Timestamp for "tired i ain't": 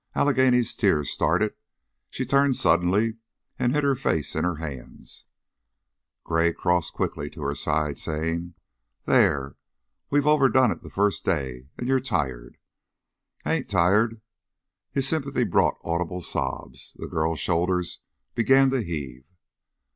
11.99-13.69